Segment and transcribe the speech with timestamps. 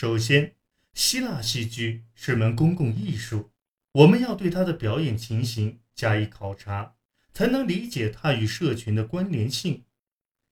[0.00, 0.54] 首先，
[0.94, 3.50] 希腊戏剧是门公共艺术，
[3.92, 6.94] 我们要对它的表演情形加以考察，
[7.34, 9.84] 才能理解它与社群的关联性。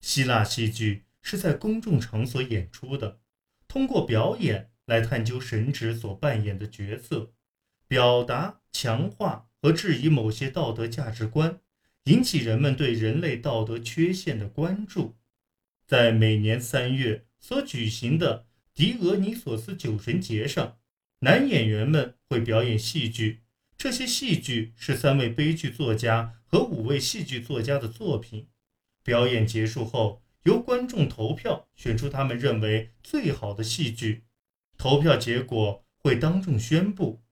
[0.00, 3.20] 希腊戏剧是在公众场所演出的，
[3.68, 7.32] 通过表演来探究神职所扮演的角色，
[7.86, 11.60] 表达、强化和质疑某些道德价值观，
[12.06, 15.16] 引起人们对人类道德缺陷的关注。
[15.86, 20.76] 在每年三月所举行的狄俄尼索斯酒神节上，
[21.20, 23.40] 男演员们会表演戏剧，
[23.78, 28.48] 这些戏剧是三位悲剧作家和五位戏剧作家的作品。
[29.02, 34.24] 表演结束后，由观众投票选出他们认为最好的戏剧，
[34.76, 37.22] 投票结果会当众宣布。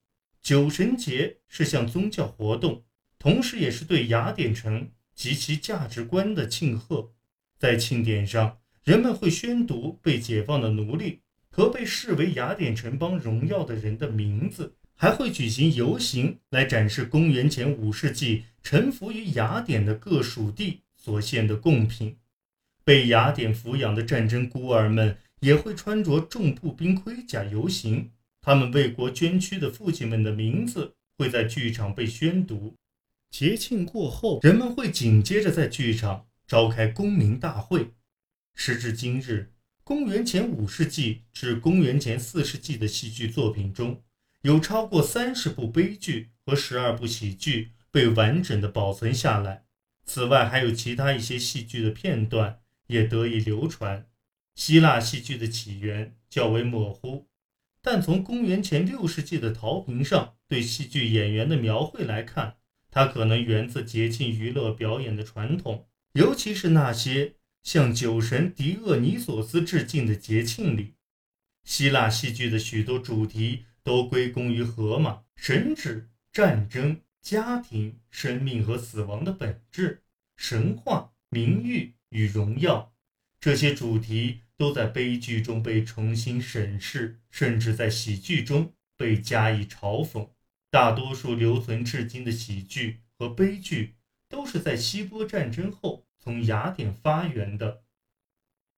[0.41, 2.87] 酒神节是项宗教活动，
[3.19, 7.13] 同时也是对雅典城及其价值观的庆贺。
[7.59, 11.21] 在庆典上，人们会宣读被解放的奴隶
[11.55, 20.81] 和被视为雅典城邦荣耀的人的名字，还会举行游行来展示公元前五世纪臣服于雅典的各属地。
[20.97, 22.17] 所献的贡品，
[22.83, 28.11] 被雅典抚养的战争孤儿们也会穿着重步兵盔甲游行。
[28.41, 32.75] 他们为国捐躯的父亲们的名字会在剧场被宣读。
[33.31, 37.91] 节庆过后，人们会紧接着在剧场召开公民大会。
[38.55, 39.53] 时至今日，
[39.87, 44.03] 公元前五世纪至公元前四世纪的戏剧作品中，
[44.41, 49.67] 有超过三十部悲剧和十二部喜剧被完整的保存下来。
[50.07, 54.07] 此外，还有其他一些戏剧的片段也得以流传。
[54.55, 57.29] 希腊戏剧的起源较为模糊，
[57.83, 62.57] 但从公元前六世纪的陶瓶上对戏剧演员的描绘来看，
[62.91, 70.95] 它可能源自节庆娱乐表演的传统，尤其是那些向酒神狄厄尼索斯致敬的节庆里。
[71.65, 77.01] 希腊戏剧的许多主题都归功于荷马：神旨、战争。
[77.25, 80.03] 家庭、生命和死亡的本质、
[80.37, 82.93] 神话、名誉与荣耀，
[83.41, 90.29] 这些主题都在悲剧中被重新审视，甚至在喜剧中被加以嘲讽。
[90.71, 93.95] 大多数留存至今的喜剧和悲剧
[94.29, 97.85] 都是在希波战争后从雅典发源的。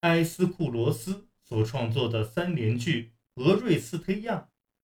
[0.00, 4.34] 埃斯库罗斯所创作的三联剧《俄瑞斯忒亚》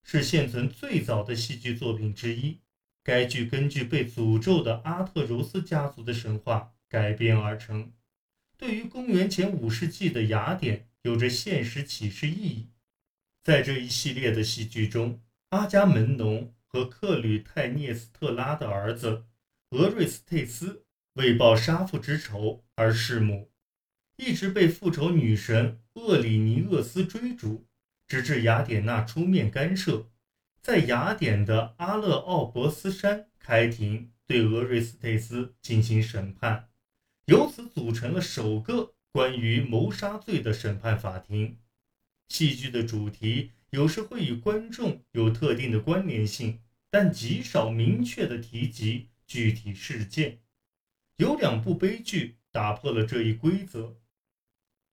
[0.05, 2.61] 是现存最早的戏剧作品之一。
[3.03, 7.93] 该剧根据被诅咒的阿特柔斯家族的神话改编而成，
[8.57, 12.69] 对于公元前五世纪的雅典有着现实启示意义。
[13.43, 19.25] 在这一系列的戏剧中，阿伽门农和克吕泰涅斯特拉的儿子
[19.71, 20.85] 俄瑞斯忒斯
[21.15, 23.51] 为报杀父之仇而弑母，
[24.17, 27.67] 一直被复仇女神厄里尼厄斯追逐，
[28.09, 30.09] 直至雅典娜出面干涉。
[30.63, 36.69] 在雅典的阿勒奥伯斯山开庭，对俄瑞斯忒斯进行审判，
[37.27, 41.59] 由此组成了首个关于谋杀罪的审判法庭。
[42.29, 50.39] 戏剧的主题有时会与观众有特定的关联性，但极少明确的提及具体事件。
[51.23, 53.97] 有两部悲剧打破了这一规则：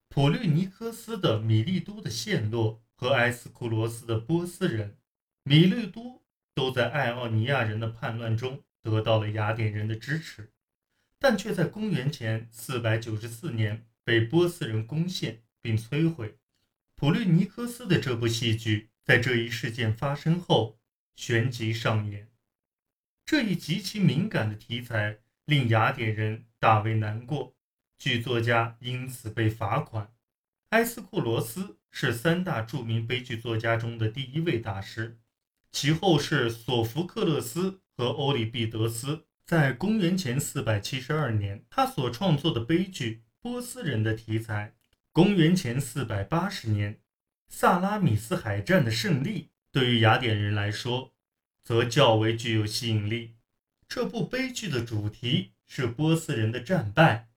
[0.10, 4.92] 普律尼科斯的《米利都的陷落》和埃斯库罗斯的《波斯人》。
[5.42, 6.22] 米利都
[6.54, 10.52] 都在爱奥尼亚人的叛乱中得到了雅典人的支持，
[11.18, 16.38] 但却在公元前494年被波斯人攻陷并摧毁。
[16.94, 20.80] 普律尼科斯的这部戏剧在这一事件发生后
[21.16, 22.30] 旋即上演。
[23.26, 27.56] 这一极其敏感的题材令雅典人大为难过，
[27.98, 30.14] 剧作家因此被罚款。
[30.70, 35.20] 埃斯库罗斯是三大著名悲剧作家中的第一位大师。
[35.72, 39.26] 其后是索福克勒斯和欧里庇得斯。
[39.44, 44.76] 在公元前472年，他所创作的悲剧《波斯人》的题材；
[45.12, 47.00] 公元前480年，
[47.48, 51.16] 萨拉米斯海战的胜利，对于雅典人来说，
[51.64, 53.38] 则较为具有吸引力。
[53.90, 57.30] 这部悲剧的主题是波斯人的战败。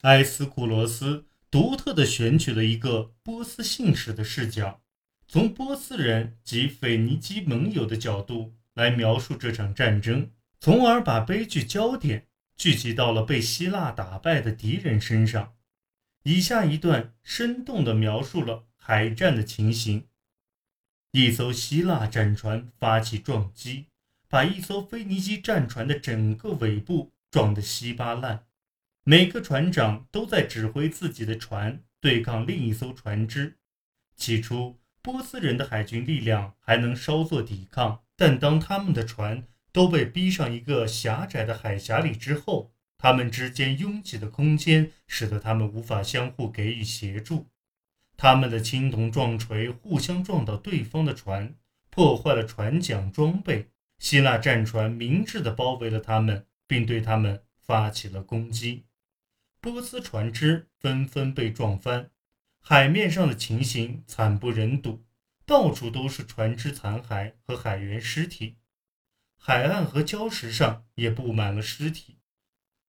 [0.00, 4.82] 埃斯库罗斯独特地选取了一个波斯信使的视角。
[5.28, 12.26] 从波斯人及腓尼基盟友的角度来描述这场战争，从而把悲剧焦点
[12.56, 15.54] 聚集到了被希腊打败的敌人身上。
[16.24, 20.08] 以下一段生动地描述了海战的情形：
[21.12, 23.86] 一艘希腊战船发起撞击，
[24.32, 28.46] 把一艘腓尼基战船的整个尾部撞得稀巴烂。
[29.04, 33.58] 每个船长都在指挥自己的船对抗另一艘船只。
[34.16, 34.78] 起初。
[35.02, 47.48] 波斯人的海军力量还能稍作抵抗，但当他们的船都被逼上一个狭窄的海峡里之后，他们之间拥挤的空间使得他们无法相互给予协助。
[48.16, 51.54] 他们的青铜撞锤互相撞到对方的船，
[51.90, 53.68] 破坏了船桨装备。
[54.02, 58.84] 希腊战船明智地包围了他们，并对他们发起了攻击。
[59.60, 62.10] 波斯船只纷纷被撞翻，
[62.58, 65.04] 海面上的情形惨不忍睹，
[65.46, 68.56] 到处都是船只残骸和海员尸体，
[69.38, 72.18] 海岸和礁石上也布满了尸体。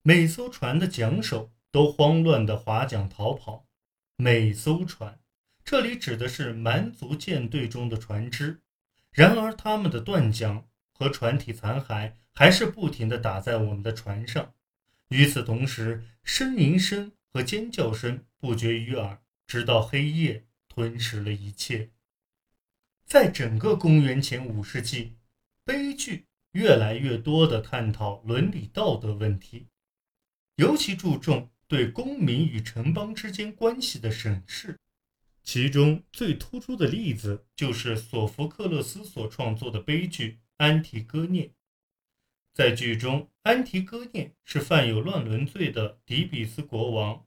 [0.01, 3.67] 每艘船的桨手都慌乱地划桨逃跑。
[4.15, 5.19] 每艘船，
[5.63, 8.63] 这里指的是蛮族舰队中的船只。
[9.11, 14.53] 然而，他们的断桨和船体残骸还是不停地打在我们的船上。
[15.09, 21.91] 与此同时，呻吟声和尖叫声不绝于耳，直到黑夜吞噬了一切。
[23.05, 25.17] 在整个公元前五世纪，
[25.65, 29.67] 悲剧越来越多地探讨伦理道德问题，
[30.55, 34.79] 尤其注重对公民与城邦之间关系的审视。
[35.43, 41.47] 其中最突出的例子就是索福克勒斯所创作的悲剧《安提戈涅》。
[42.53, 47.25] 在剧中，安提戈涅是犯有乱伦罪的底比斯国王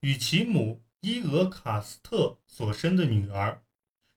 [0.00, 3.62] 与其母伊俄卡斯特所生的女儿。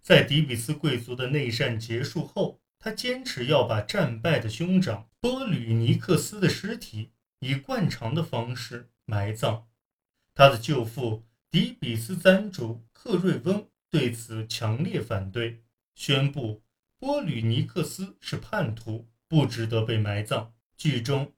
[0.02, 9.68] 在底比斯贵族的内战结束后，他坚持要把战败的兄长波吕尼克斯的尸体以惯常的方式埋葬。
[10.34, 15.62] 他的舅父底比斯赞主克瑞翁对此强烈反对，
[15.94, 16.64] 宣布
[17.00, 19.10] 波吕尼克斯是叛徒。
[19.30, 20.56] 不值得被埋葬。
[20.76, 21.34] 剧中，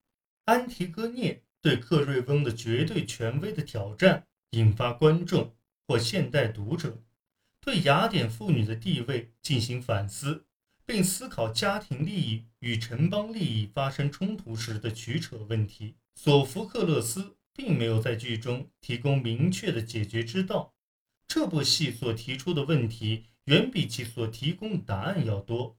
[0.45, 5.53] 安提戈涅对克瑞翁的绝对权威的挑战，引发观众
[5.85, 7.03] 或现代读者
[7.59, 10.45] 对雅典妇女的地位进行反思，
[10.85, 15.95] 并思考家庭利益与城邦利益发生冲突时的取舍问题。
[16.15, 20.73] 索福克勒斯并没有在剧中提供明确的解决之道。
[21.27, 25.77] 这部戏所提出的问题远比其所提供的答案要多。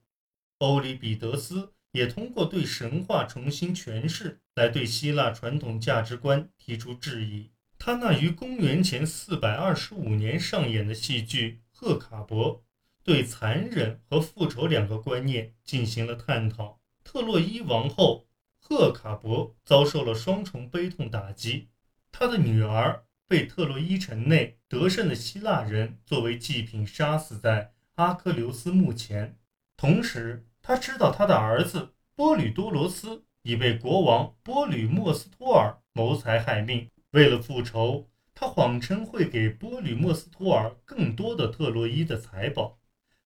[0.59, 1.73] 欧里庇得斯。
[1.93, 7.51] 也通过对神话重新诠释来对希腊传统价值观提出质疑。
[7.77, 12.57] 他那于公元前四百二十五年上演的戏剧《赫卡伯》
[13.03, 16.81] 对残忍和复仇两个观念进行了探讨。
[17.03, 18.25] 特洛伊王后
[18.57, 21.69] 赫卡伯遭受了双重悲痛打击，
[22.11, 29.39] 她的女儿被特洛伊城内得胜的希腊人作为祭品杀死在阿克琉斯墓前，
[29.75, 30.45] 同时。
[30.61, 36.87] 他知道他的儿子波吕多罗斯已被国王波吕莫斯托尔谋财害命。
[37.13, 42.77] 为了复仇，他谎称会给波吕莫斯托尔更多的特洛伊的财宝，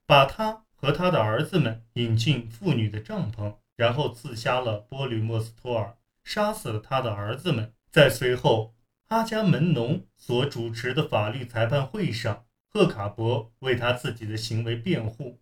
[0.06, 7.74] 把他和他的儿子们引进妇女的帐篷，然后刺杀了波吕莫斯托尔，杀死了他的儿子们。
[7.92, 8.74] 在随后
[9.08, 15.40] 阿伽门农所主持的法律裁判会上，赫卡伯为他自己的行为辩护。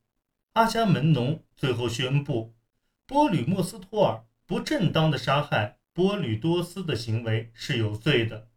[0.53, 2.53] 阿伽门农最后宣布，
[3.07, 8.49] 波吕莫斯托尔不正当的杀害波吕多斯的行为是有罪的。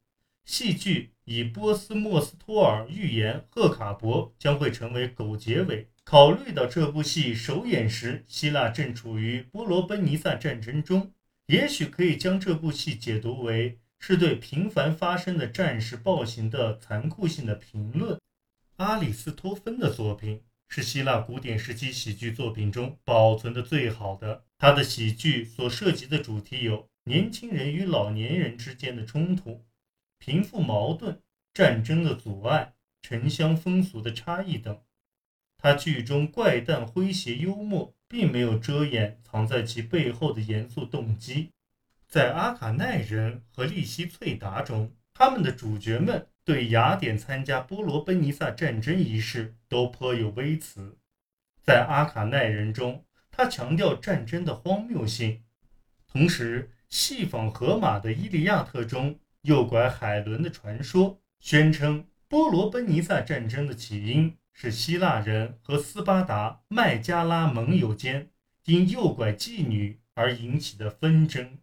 [0.44, 5.88] 戏剧以波斯莫斯托尔预言赫卡伯将会成为狗结尾。
[6.04, 11.12] 考虑到这部戏首演时希腊正处于波罗奔尼撒战争中，
[11.46, 18.20] 也许可以将这部戏解读为是对频繁发生的战事暴行的残酷性的评论。
[18.76, 20.42] 阿里斯托芬的作品。
[20.70, 24.44] 是希腊古典时期喜剧作品中保存的最好的。
[24.58, 29.64] 他的喜剧所涉及的主题有年轻人与老年人之间的冲突、
[30.18, 31.22] 贫富矛盾、
[31.54, 34.78] 战争的阻碍、城乡风俗的差异等。
[35.56, 41.50] 他剧中怪诞诙谐幽默，并没有遮掩藏在其背后的严肃动机。
[42.08, 46.26] 在阿卡奈人和利西翠达中，他们的主角们。
[46.44, 50.96] 对雅典参加波罗奔尼撒战争一事都颇有微词。
[51.62, 55.42] 在阿卡奈人中，他强调战争的荒谬性，
[56.10, 68.30] 同时戏仿荷马的《伊利亚特》中诱拐海伦的传说，宣称波罗奔尼撒战争的起因是希腊人和斯巴达麦加拉盟友间
[68.64, 71.58] 因诱拐妓女而引起的纷争。